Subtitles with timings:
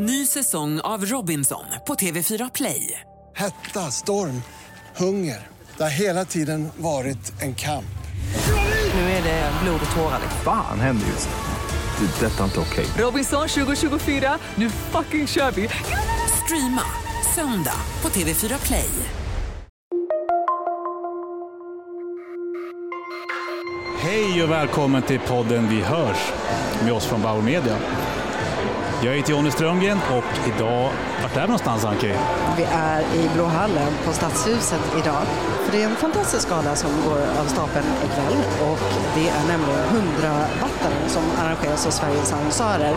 [0.00, 3.00] Ny säsong av Robinson på TV4 Play.
[3.36, 4.42] Hetta, storm,
[4.96, 5.46] hunger.
[5.76, 7.98] Det har hela tiden varit en kamp.
[8.94, 10.20] Nu är det blod och tårar.
[10.44, 12.06] Fan händer just nu.
[12.06, 12.26] Det.
[12.26, 12.86] Detta är inte okej.
[12.98, 15.68] Robinson 2024, nu fucking kör vi!
[16.44, 16.82] Streama
[17.34, 18.90] söndag på TV4 Play.
[24.00, 26.32] Hej och välkommen till podden Vi hörs
[26.84, 27.76] med oss från Bauer Media.
[29.02, 30.90] Jag heter Jonny Strömgren och idag,
[31.22, 32.14] vart är vi någonstans Anki?
[32.56, 35.22] Vi är i Blå hallen på Stadshuset idag.
[35.64, 38.36] För det är en fantastisk gala som går av stapeln ikväll
[38.70, 38.78] och
[39.14, 42.94] det är nämligen 100-wattaren som arrangeras av Sveriges annonsörer.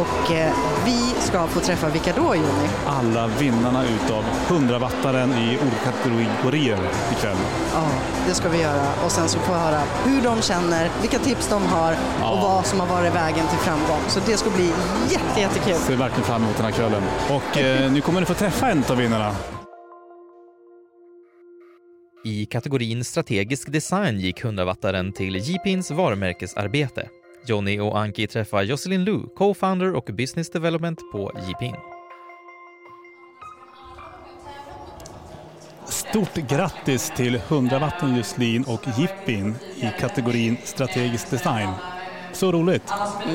[0.00, 0.52] Och eh,
[0.84, 2.68] vi ska få träffa vilka då Jonny?
[2.86, 6.78] Alla vinnarna utav 100-wattaren i olika kategorier
[7.12, 7.36] ikväll.
[7.74, 7.88] Ja,
[8.28, 11.48] det ska vi göra och sen så får vi höra hur de känner, vilka tips
[11.48, 14.00] de har och vad som har varit vägen till framgång.
[14.08, 14.72] Så det ska bli
[15.10, 15.74] jätte, jättekul.
[15.74, 17.02] Ser verkligen fram emot den här kvällen.
[17.30, 19.34] Och eh, nu kommer ni få träffa en av vinnarna.
[22.24, 27.08] I kategorin strategisk design gick 100-wattaren till Jeepins varumärkesarbete.
[27.46, 31.76] Johnny och Anki träffar Jocelyn Lu, co-founder och business development på Jeepin.
[35.86, 41.68] Stort grattis till 100-watten Justlin och Jippin i kategorin strategisk design.
[42.32, 42.82] Så roligt!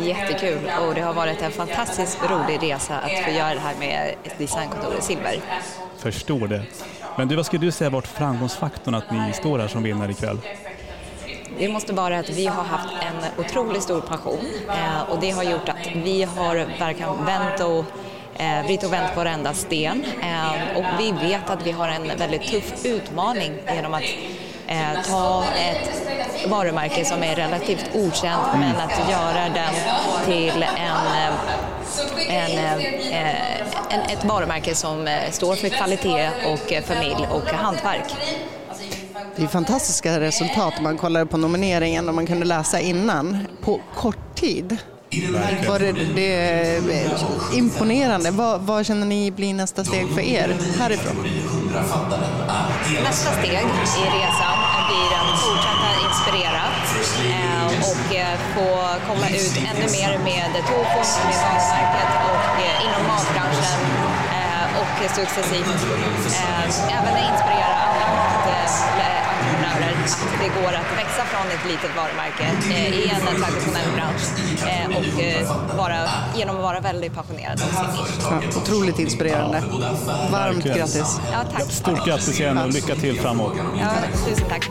[0.04, 4.16] Jättekul och det har varit en fantastiskt rolig resa att få göra det här med
[4.24, 5.42] ett designkontor i Silver.
[5.98, 6.64] Förstår det.
[7.18, 10.38] Men du, vad skulle du säga varit framgångsfaktorn att ni står här som vinnare ikväll?
[11.60, 15.44] Det måste vara att vi har haft en otroligt stor passion eh, och det har
[15.44, 17.86] gjort att vi har verkligen vänt och
[18.42, 22.18] eh, vridit och vänt på varenda sten eh, och vi vet att vi har en
[22.18, 24.04] väldigt tuff utmaning genom att
[24.68, 29.74] eh, ta ett varumärke som är relativt okänt men att göra den
[30.26, 31.34] till en, eh,
[32.30, 32.58] en,
[33.12, 33.60] eh,
[33.90, 38.16] en, ett varumärke som eh, står för kvalitet och eh, familj och hantverk.
[39.38, 40.74] Det är fantastiska resultat.
[40.82, 44.78] Man kollar på nomineringen och man kunde läsa innan på kort tid.
[45.68, 46.82] Var det, det är
[47.54, 48.32] imponerande.
[48.32, 51.16] Vad, vad känner ni blir nästa steg för er härifrån?
[53.04, 56.64] Nästa steg i resan blir att fortsätta inspirera
[57.30, 63.08] eh, och eh, få komma ut ännu mer med tofon, med varumärket och eh, inom
[63.08, 64.17] matbranschen
[65.02, 71.66] eh, och successivt eh, även inspirera andra matentreprenörer att det går att växa från ett
[71.68, 74.26] litet varumärke eh, i en traditionell bransch
[74.68, 75.98] eh, och eh, vara,
[76.36, 78.44] genom att vara väldigt passionerad om sin nisch.
[78.54, 79.64] Ja, otroligt inspirerande.
[80.32, 80.78] Varmt Verkligen.
[80.78, 81.20] grattis.
[81.32, 81.72] Ja, tack.
[81.72, 83.54] Stort grattis igen och lycka till framåt.
[83.80, 83.90] Ja,
[84.28, 84.70] tusen tack.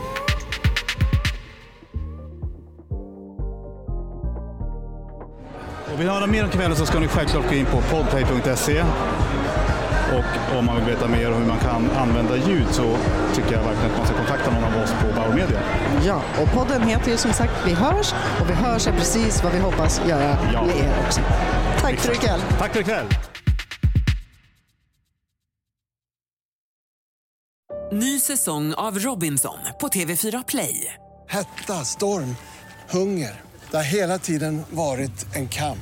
[5.93, 8.83] Och vill ni höra mer om kvällen så ska ni självklart gå in på podplay.se
[10.13, 12.97] och om man vill veta mer om hur man kan använda ljud så
[13.35, 15.59] tycker jag verkligen att man ska kontakta någon av oss på Bauer Media.
[16.05, 19.53] Ja, och podden heter ju som sagt Vi hörs och Vi hörs är precis vad
[19.53, 20.63] vi hoppas göra Ja.
[20.65, 21.21] med er också.
[21.81, 22.41] Tack för ikväll.
[22.59, 23.05] Tack för ikväll!
[27.91, 30.93] Ny säsong av Robinson på TV4 Play.
[31.29, 32.35] Hetta, storm,
[32.89, 33.41] hunger.
[33.71, 35.79] Det har hela tiden varit en kamp.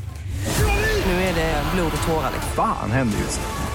[1.05, 2.31] Nu är det blod och tårar.
[2.55, 3.74] Fan händer just nu.